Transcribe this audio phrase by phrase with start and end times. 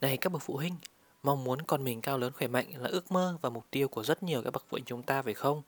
[0.00, 0.76] Này các bậc phụ huynh,
[1.22, 4.02] mong muốn con mình cao lớn khỏe mạnh là ước mơ và mục tiêu của
[4.02, 5.62] rất nhiều các bậc phụ huynh chúng ta phải không?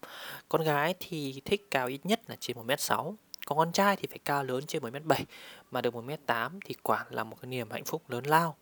[0.48, 3.14] Con gái thì thích cao ít nhất là trên 1m6,
[3.46, 5.24] còn con trai thì phải cao lớn trên 1m7
[5.70, 8.56] mà được 1m8 thì quả là một cái niềm hạnh phúc lớn lao.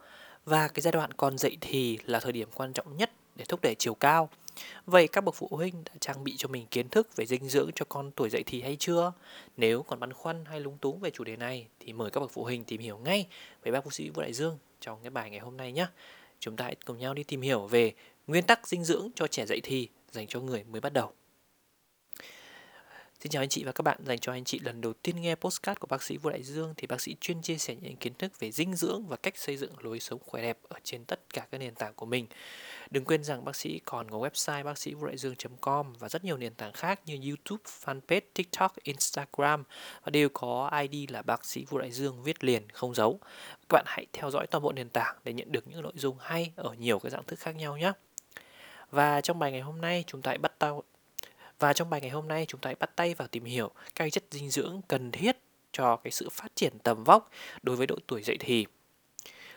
[0.44, 3.60] Và cái giai đoạn còn dậy thì là thời điểm quan trọng nhất để thúc
[3.62, 4.30] đẩy chiều cao.
[4.86, 7.70] Vậy các bậc phụ huynh đã trang bị cho mình kiến thức về dinh dưỡng
[7.74, 9.12] cho con tuổi dậy thì hay chưa?
[9.56, 12.30] Nếu còn băn khoăn hay lúng túng về chủ đề này thì mời các bậc
[12.30, 13.26] phụ huynh tìm hiểu ngay
[13.62, 15.86] với bác bác sĩ Vũ Đại Dương trong cái bài ngày hôm nay nhé.
[16.40, 17.92] Chúng ta hãy cùng nhau đi tìm hiểu về
[18.26, 21.12] nguyên tắc dinh dưỡng cho trẻ dậy thì dành cho người mới bắt đầu.
[23.22, 23.98] Xin chào anh chị và các bạn.
[24.04, 26.74] Dành cho anh chị lần đầu tiên nghe postcard của bác sĩ Vũ Đại Dương
[26.76, 29.56] thì bác sĩ chuyên chia sẻ những kiến thức về dinh dưỡng và cách xây
[29.56, 32.26] dựng lối sống khỏe đẹp ở trên tất cả các nền tảng của mình.
[32.90, 36.24] Đừng quên rằng bác sĩ còn có website bác sĩ vũ đại dương.com và rất
[36.24, 39.64] nhiều nền tảng khác như YouTube, fanpage, TikTok, Instagram
[40.04, 43.20] và đều có ID là bác sĩ Vũ Đại Dương viết liền không giấu.
[43.68, 46.16] Các bạn hãy theo dõi toàn bộ nền tảng để nhận được những nội dung
[46.20, 47.92] hay ở nhiều cái dạng thức khác nhau nhé.
[48.90, 50.82] Và trong bài ngày hôm nay chúng ta hãy bắt đầu
[51.60, 54.12] và trong bài ngày hôm nay chúng ta hãy bắt tay vào tìm hiểu các
[54.12, 55.36] chất dinh dưỡng cần thiết
[55.72, 57.30] cho cái sự phát triển tầm vóc
[57.62, 58.66] đối với độ tuổi dậy thì.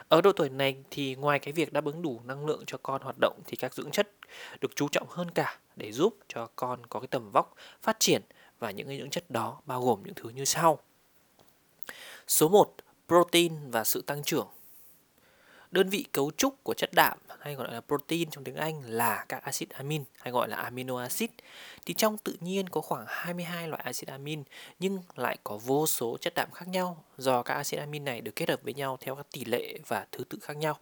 [0.07, 3.01] Ở độ tuổi này thì ngoài cái việc đáp ứng đủ năng lượng cho con
[3.01, 4.11] hoạt động thì các dưỡng chất
[4.61, 8.21] được chú trọng hơn cả để giúp cho con có cái tầm vóc phát triển
[8.59, 10.79] và những cái dưỡng chất đó bao gồm những thứ như sau.
[12.27, 12.75] Số 1,
[13.07, 14.47] protein và sự tăng trưởng.
[15.73, 19.25] Đơn vị cấu trúc của chất đạm hay gọi là protein trong tiếng Anh là
[19.29, 21.29] các axit amin hay gọi là amino acid.
[21.85, 24.43] Thì trong tự nhiên có khoảng 22 loại axit amin,
[24.79, 28.35] nhưng lại có vô số chất đạm khác nhau do các axit amin này được
[28.35, 30.79] kết hợp với nhau theo các tỷ lệ và thứ tự khác nhau.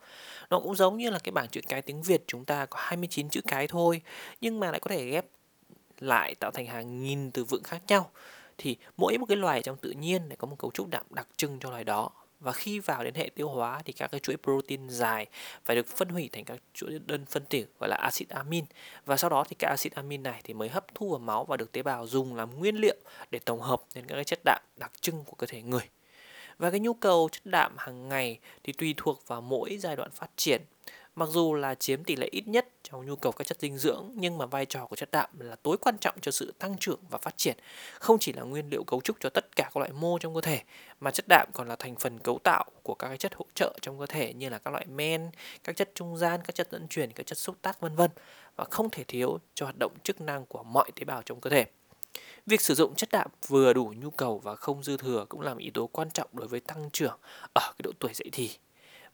[0.49, 3.29] Nó cũng giống như là cái bảng chữ cái tiếng Việt chúng ta có 29
[3.29, 4.01] chữ cái thôi,
[4.41, 5.25] nhưng mà lại có thể ghép
[5.99, 8.11] lại tạo thành hàng nghìn từ vựng khác nhau
[8.57, 11.27] thì mỗi một cái loài trong tự nhiên lại có một cấu trúc đạm đặc
[11.37, 12.09] trưng cho loài đó
[12.41, 15.25] và khi vào đến hệ tiêu hóa thì các cái chuỗi protein dài
[15.65, 18.65] phải được phân hủy thành các chuỗi đơn phân tử, gọi là axit amin.
[19.05, 21.57] Và sau đó thì các axit amin này thì mới hấp thu vào máu và
[21.57, 22.97] được tế bào dùng làm nguyên liệu
[23.31, 25.89] để tổng hợp nên các cái chất đạm đặc trưng của cơ thể người.
[26.57, 30.11] Và cái nhu cầu chất đạm hàng ngày thì tùy thuộc vào mỗi giai đoạn
[30.11, 30.61] phát triển.
[31.15, 34.11] Mặc dù là chiếm tỷ lệ ít nhất trong nhu cầu các chất dinh dưỡng
[34.15, 36.99] nhưng mà vai trò của chất đạm là tối quan trọng cho sự tăng trưởng
[37.09, 37.57] và phát triển,
[37.99, 40.41] không chỉ là nguyên liệu cấu trúc cho tất cả các loại mô trong cơ
[40.41, 40.61] thể
[40.99, 43.99] mà chất đạm còn là thành phần cấu tạo của các chất hỗ trợ trong
[43.99, 45.29] cơ thể như là các loại men,
[45.63, 48.11] các chất trung gian, các chất dẫn truyền, các chất xúc tác vân vân
[48.55, 51.49] và không thể thiếu cho hoạt động chức năng của mọi tế bào trong cơ
[51.49, 51.65] thể.
[52.45, 55.53] Việc sử dụng chất đạm vừa đủ nhu cầu và không dư thừa cũng là
[55.53, 57.17] một yếu tố quan trọng đối với tăng trưởng
[57.53, 58.49] ở cái độ tuổi dậy thì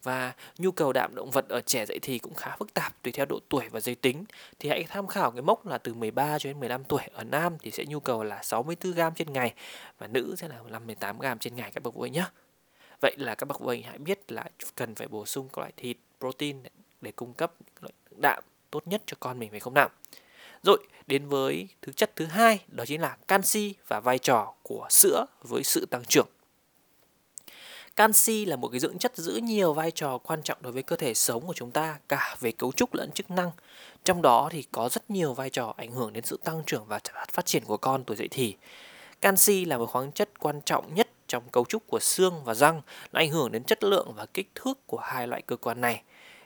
[0.03, 3.13] và nhu cầu đạm động vật ở trẻ dậy thì cũng khá phức tạp tùy
[3.13, 4.25] theo độ tuổi và giới tính
[4.59, 7.57] thì hãy tham khảo cái mốc là từ 13 cho đến 15 tuổi ở nam
[7.59, 9.53] thì sẽ nhu cầu là 64 gram trên ngày
[9.97, 12.25] và nữ sẽ là 58 gram trên ngày các bậc phụ huynh nhé.
[13.01, 15.71] Vậy là các bậc phụ huynh hãy biết là cần phải bổ sung các loại
[15.77, 16.57] thịt, protein
[17.01, 19.89] để cung cấp loại đạm tốt nhất cho con mình phải không nào?
[20.63, 20.77] Rồi,
[21.07, 25.25] đến với thứ chất thứ hai đó chính là canxi và vai trò của sữa
[25.41, 26.27] với sự tăng trưởng.
[27.97, 30.95] Canxi là một cái dưỡng chất giữ nhiều vai trò quan trọng đối với cơ
[30.95, 33.51] thể sống của chúng ta cả về cấu trúc lẫn chức năng.
[34.03, 36.99] Trong đó thì có rất nhiều vai trò ảnh hưởng đến sự tăng trưởng và
[37.31, 38.55] phát triển của con tuổi dậy thì.
[39.21, 42.81] Canxi là một khoáng chất quan trọng nhất trong cấu trúc của xương và răng,
[43.11, 46.01] nó ảnh hưởng đến chất lượng và kích thước của hai loại cơ quan này.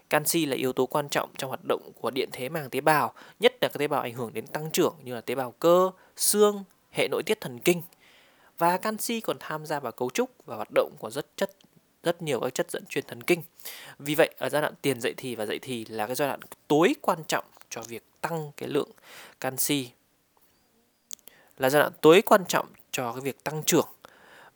[0.10, 3.14] Canxi là yếu tố quan trọng trong hoạt động của điện thế màng tế bào,
[3.40, 5.92] nhất là các tế bào ảnh hưởng đến tăng trưởng như là tế bào cơ,
[6.16, 7.82] xương, hệ nội tiết thần kinh
[8.62, 11.52] và canxi còn tham gia vào cấu trúc và hoạt động của rất chất,
[12.04, 13.42] rất nhiều các chất dẫn truyền thần kinh.
[14.00, 16.40] Vì vậy, ở giai đoạn tiền dậy thì và dậy thì là cái giai đoạn
[16.68, 18.90] tối quan trọng cho việc tăng cái lượng
[19.40, 19.90] canxi.
[21.58, 23.88] Là giai đoạn tối quan trọng cho cái việc tăng trưởng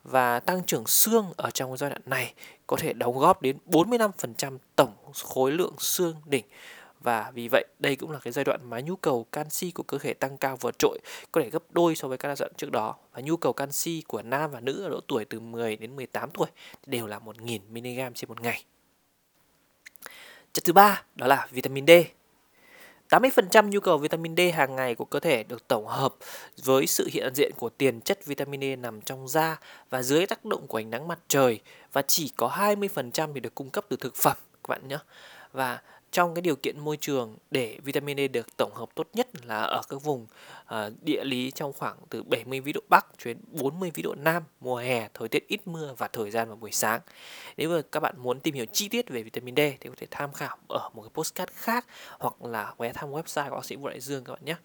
[0.04, 2.34] và tăng trưởng xương ở trong giai đoạn này
[2.68, 4.94] có thể đóng góp đến 45% tổng
[5.24, 6.46] khối lượng xương đỉnh
[7.06, 9.98] và vì vậy, đây cũng là cái giai đoạn mà nhu cầu canxi của cơ
[9.98, 11.00] thể tăng cao vượt trội,
[11.32, 14.04] có thể gấp đôi so với các giai đoạn trước đó và nhu cầu canxi
[14.08, 16.48] của nam và nữ ở độ tuổi từ 10 đến 18 tuổi
[16.86, 18.64] đều là 1.000 mg trên một ngày.
[20.54, 21.92] Chất thứ ba, đó là vitamin D.
[23.10, 26.16] 80% nhu cầu vitamin D hàng ngày của cơ thể được tổng hợp
[26.64, 29.60] với sự hiện diện của tiền chất vitamin D nằm trong da
[29.90, 31.60] và dưới tác động của ánh nắng mặt trời
[31.94, 34.98] và chỉ có 20% thì được cung cấp từ thực phẩm, các bạn nhé.
[35.52, 35.82] Và
[36.16, 39.62] trong cái điều kiện môi trường để vitamin D được tổng hợp tốt nhất là
[39.62, 40.28] ở các vùng
[40.64, 44.16] uh, địa lý trong khoảng từ 70 vĩ độ Bắc cho đến 40 vĩ độ
[44.16, 47.02] Nam, mùa hè, thời tiết ít mưa và thời gian vào buổi sáng.
[47.58, 50.08] Nếu mà các bạn muốn tìm hiểu chi tiết về vitamin D thì có thể
[50.12, 51.86] tham khảo ở một cái postcard khác
[52.20, 54.56] hoặc là ghé thăm website của bác sĩ Vũ Đại Dương các bạn nhé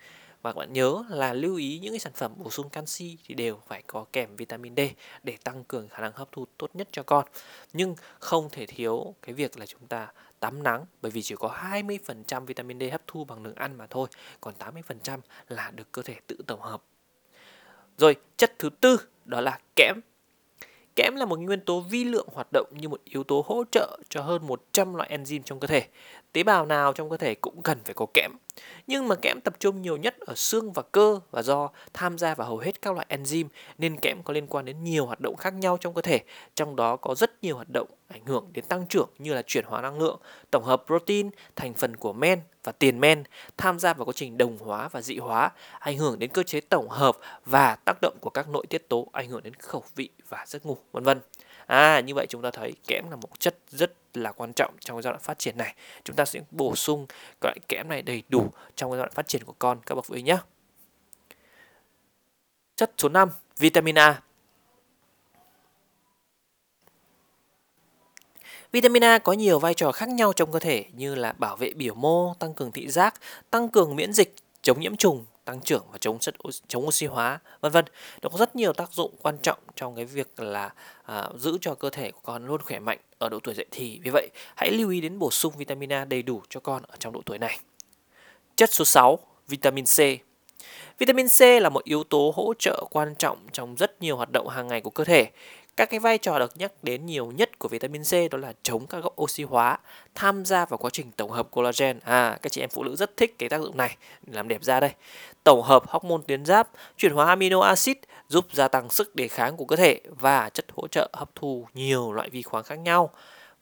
[0.42, 3.34] và các bạn nhớ là lưu ý những cái sản phẩm bổ sung canxi thì
[3.34, 4.80] đều phải có kèm vitamin D
[5.22, 7.24] để tăng cường khả năng hấp thu tốt nhất cho con.
[7.72, 11.48] Nhưng không thể thiếu cái việc là chúng ta tắm nắng bởi vì chỉ có
[11.48, 14.08] 20% vitamin D hấp thu bằng đường ăn mà thôi,
[14.40, 16.82] còn 80% là được cơ thể tự tổng hợp.
[17.98, 20.00] Rồi, chất thứ tư đó là kẽm.
[20.96, 23.98] Kẽm là một nguyên tố vi lượng hoạt động như một yếu tố hỗ trợ
[24.08, 25.88] cho hơn 100 loại enzyme trong cơ thể.
[26.32, 28.32] Tế bào nào trong cơ thể cũng cần phải có kẽm.
[28.86, 32.34] Nhưng mà kẽm tập trung nhiều nhất ở xương và cơ và do tham gia
[32.34, 33.48] vào hầu hết các loại enzyme
[33.78, 36.20] nên kẽm có liên quan đến nhiều hoạt động khác nhau trong cơ thể,
[36.54, 39.64] trong đó có rất nhiều hoạt động ảnh hưởng đến tăng trưởng như là chuyển
[39.64, 43.24] hóa năng lượng, tổng hợp protein, thành phần của men và tiền men,
[43.56, 46.60] tham gia vào quá trình đồng hóa và dị hóa, ảnh hưởng đến cơ chế
[46.60, 50.08] tổng hợp và tác động của các nội tiết tố ảnh hưởng đến khẩu vị
[50.28, 51.20] và giấc ngủ, vân vân.
[51.66, 55.02] À, như vậy chúng ta thấy kẽm là một chất rất là quan trọng trong
[55.02, 55.74] giai đoạn phát triển này.
[56.04, 57.06] Chúng ta sẽ bổ sung
[57.40, 60.04] các loại kẽm này đầy đủ trong giai đoạn phát triển của con các bậc
[60.04, 60.38] phụ huynh nhé.
[62.76, 63.28] Chất số 5,
[63.58, 64.22] vitamin A.
[68.72, 71.70] Vitamin A có nhiều vai trò khác nhau trong cơ thể như là bảo vệ
[71.70, 73.14] biểu mô, tăng cường thị giác,
[73.50, 76.34] tăng cường miễn dịch, chống nhiễm trùng, tăng trưởng và chống chất
[76.68, 77.84] chống oxy hóa vân vân.
[78.22, 81.74] Nó có rất nhiều tác dụng quan trọng trong cái việc là à, giữ cho
[81.74, 84.00] cơ thể của con luôn khỏe mạnh ở độ tuổi dậy thì.
[84.02, 86.96] Vì vậy hãy lưu ý đến bổ sung vitamin A đầy đủ cho con ở
[86.98, 87.60] trong độ tuổi này.
[88.56, 89.18] Chất số 6
[89.48, 89.98] vitamin C.
[90.98, 94.48] Vitamin C là một yếu tố hỗ trợ quan trọng trong rất nhiều hoạt động
[94.48, 95.30] hàng ngày của cơ thể
[95.76, 98.86] các cái vai trò được nhắc đến nhiều nhất của vitamin C đó là chống
[98.86, 99.78] các gốc oxy hóa,
[100.14, 101.98] tham gia vào quá trình tổng hợp collagen.
[102.04, 103.96] À, các chị em phụ nữ rất thích cái tác dụng này,
[104.26, 104.90] làm đẹp da đây.
[105.44, 107.96] Tổng hợp hormone tuyến giáp, chuyển hóa amino acid,
[108.28, 111.66] giúp gia tăng sức đề kháng của cơ thể và chất hỗ trợ hấp thu
[111.74, 113.10] nhiều loại vi khoáng khác nhau.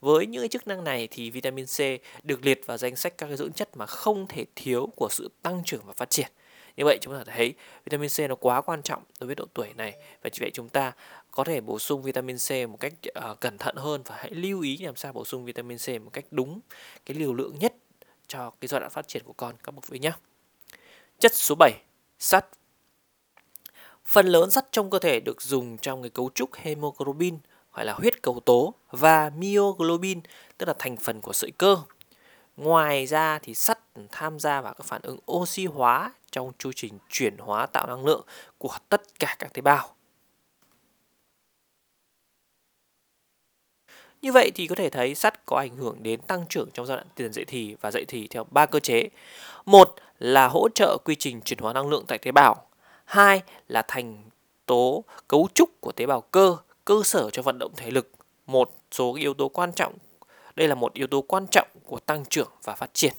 [0.01, 1.79] Với những chức năng này thì vitamin C
[2.23, 5.31] được liệt vào danh sách các cái dưỡng chất mà không thể thiếu của sự
[5.43, 6.29] tăng trưởng và phát triển.
[6.79, 7.55] Như vậy chúng ta thấy
[7.85, 10.69] vitamin C nó quá quan trọng đối với độ tuổi này và chỉ vậy chúng
[10.69, 10.93] ta
[11.31, 12.93] có thể bổ sung vitamin C một cách
[13.31, 16.11] uh, cẩn thận hơn và hãy lưu ý làm sao bổ sung vitamin C một
[16.13, 16.61] cách đúng
[17.07, 17.75] cái liều lượng nhất
[18.29, 20.13] cho cái giai đoạn phát triển của con các bậc phụ nhé.
[21.19, 21.73] Chất số 7,
[22.19, 22.47] sắt.
[24.07, 27.39] Phần lớn sắt trong cơ thể được dùng trong cái cấu trúc hemoglobin
[27.73, 30.21] gọi là huyết cầu tố và myoglobin
[30.59, 31.77] tức là thành phần của sợi cơ.
[32.57, 33.78] Ngoài ra thì sắt
[34.11, 38.05] tham gia vào các phản ứng oxy hóa trong chu trình chuyển hóa tạo năng
[38.05, 38.25] lượng
[38.59, 39.95] của tất cả các tế bào.
[44.23, 46.97] Như vậy thì có thể thấy sắt có ảnh hưởng đến tăng trưởng trong giai
[46.97, 49.09] đoạn tiền dậy thì và dậy thì theo ba cơ chế.
[49.67, 52.67] Một là hỗ trợ quy trình chuyển hóa năng lượng tại tế bào.
[53.05, 54.25] Hai là thành
[54.67, 58.11] tố cấu trúc của tế bào cơ, cơ sở cho vận động thể lực.
[58.47, 59.95] Một số yếu tố quan trọng.
[60.57, 63.13] Đây là một yếu tố quan trọng của tăng trưởng và phát triển.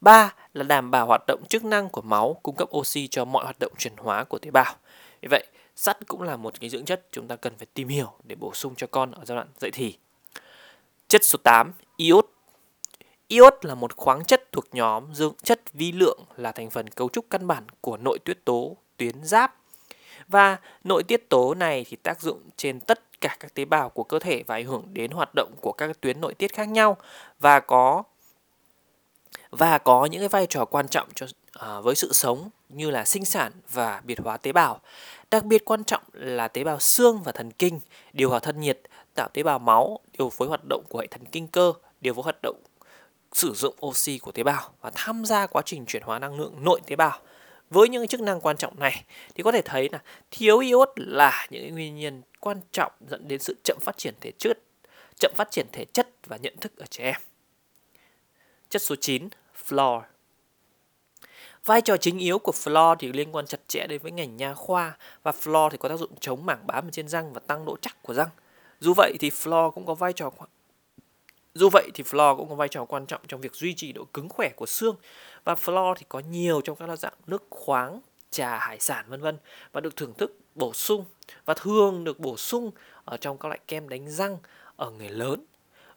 [0.00, 3.44] 3 là đảm bảo hoạt động chức năng của máu cung cấp oxy cho mọi
[3.44, 4.74] hoạt động chuyển hóa của tế bào.
[5.22, 8.12] Vì vậy, sắt cũng là một cái dưỡng chất chúng ta cần phải tìm hiểu
[8.24, 9.98] để bổ sung cho con ở giai đoạn dậy thì.
[11.08, 12.26] Chất số 8, iốt.
[13.28, 17.08] Iốt là một khoáng chất thuộc nhóm dưỡng chất vi lượng là thành phần cấu
[17.08, 19.56] trúc căn bản của nội tiết tố tuyến giáp.
[20.28, 24.04] Và nội tiết tố này thì tác dụng trên tất cả các tế bào của
[24.04, 26.96] cơ thể và ảnh hưởng đến hoạt động của các tuyến nội tiết khác nhau
[27.40, 28.02] và có
[29.50, 33.04] và có những cái vai trò quan trọng cho à, với sự sống như là
[33.04, 34.80] sinh sản và biệt hóa tế bào.
[35.30, 37.80] Đặc biệt quan trọng là tế bào xương và thần kinh,
[38.12, 38.80] điều hòa thân nhiệt,
[39.14, 42.22] tạo tế bào máu, điều phối hoạt động của hệ thần kinh cơ, điều phối
[42.22, 42.56] hoạt động
[43.32, 46.64] sử dụng oxy của tế bào và tham gia quá trình chuyển hóa năng lượng
[46.64, 47.18] nội tế bào.
[47.70, 49.04] Với những chức năng quan trọng này
[49.34, 53.40] thì có thể thấy là thiếu iốt là những nguyên nhân quan trọng dẫn đến
[53.40, 54.58] sự chậm phát triển thể chất,
[55.18, 57.29] chậm phát triển thể chất và nhận thức ở trẻ em.
[58.70, 59.28] Chất số 9,
[59.68, 60.00] floor.
[61.64, 64.54] Vai trò chính yếu của floor thì liên quan chặt chẽ đến với ngành nha
[64.54, 67.76] khoa và floor thì có tác dụng chống mảng bám trên răng và tăng độ
[67.82, 68.28] chắc của răng.
[68.80, 70.30] Dù vậy thì floor cũng có vai trò
[71.54, 74.04] dù vậy thì floor cũng có vai trò quan trọng trong việc duy trì độ
[74.04, 74.96] cứng khỏe của xương
[75.44, 78.00] và floor thì có nhiều trong các dạng nước khoáng,
[78.30, 79.36] trà, hải sản vân vân
[79.72, 81.04] và được thưởng thức bổ sung
[81.44, 82.70] và thường được bổ sung
[83.04, 84.38] ở trong các loại kem đánh răng
[84.76, 85.44] ở người lớn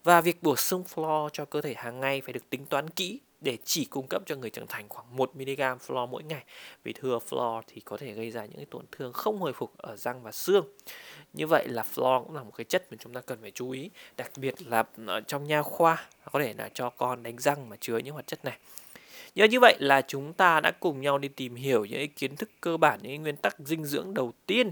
[0.04, 3.20] và việc bổ sung fluor cho cơ thể hàng ngày phải được tính toán kỹ
[3.42, 6.44] để chỉ cung cấp cho người trưởng thành khoảng 1 mg fluor mỗi ngày.
[6.84, 9.78] Vì thừa fluor thì có thể gây ra những cái tổn thương không hồi phục
[9.78, 10.66] ở răng và xương.
[11.34, 13.70] Như vậy là fluor cũng là một cái chất mà chúng ta cần phải chú
[13.70, 17.70] ý, đặc biệt là ở trong nha khoa có thể là cho con đánh răng
[17.70, 18.58] mà chứa những hoạt chất này.
[19.36, 22.50] Nhớ như vậy là chúng ta đã cùng nhau đi tìm hiểu những kiến thức
[22.62, 24.72] cơ bản, những nguyên tắc dinh dưỡng đầu tiên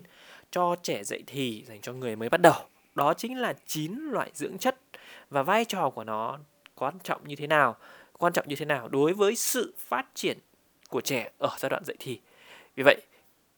[0.51, 2.53] cho trẻ dậy thì dành cho người mới bắt đầu.
[2.95, 4.77] Đó chính là 9 loại dưỡng chất
[5.31, 6.39] và vai trò của nó
[6.75, 7.75] quan trọng như thế nào,
[8.17, 10.38] quan trọng như thế nào đối với sự phát triển
[10.89, 12.19] của trẻ ở giai đoạn dậy thì.
[12.75, 13.01] Vì vậy,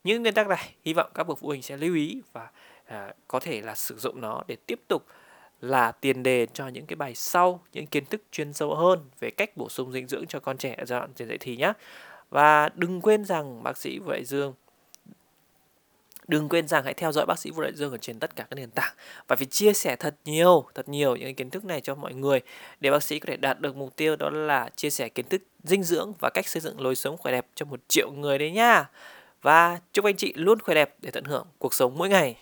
[0.04, 2.50] những nguyên tắc này hy vọng các bậc phụ huynh sẽ lưu ý và
[2.84, 5.06] à, có thể là sử dụng nó để tiếp tục
[5.60, 9.30] là tiền đề cho những cái bài sau, những kiến thức chuyên sâu hơn về
[9.30, 11.72] cách bổ sung dinh dưỡng cho con trẻ ở giai đoạn tiền dậy thì nhé.
[12.30, 14.54] Và đừng quên rằng bác sĩ Vũ Đại Dương
[16.28, 18.46] Đừng quên rằng hãy theo dõi bác sĩ Vũ Đại Dương ở trên tất cả
[18.50, 18.94] các nền tảng
[19.28, 22.40] và phải chia sẻ thật nhiều, thật nhiều những kiến thức này cho mọi người
[22.80, 25.42] để bác sĩ có thể đạt được mục tiêu đó là chia sẻ kiến thức
[25.64, 28.50] dinh dưỡng và cách xây dựng lối sống khỏe đẹp cho một triệu người đấy
[28.50, 28.90] nha.
[29.42, 32.36] Và chúc anh chị luôn khỏe đẹp để tận hưởng cuộc sống mỗi ngày.